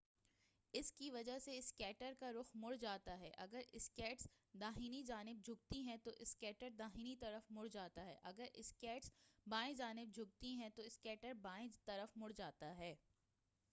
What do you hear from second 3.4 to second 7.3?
اگر اسکیٹس داہنی جانب جھکتی ہیں تو اسکیٹر داہنی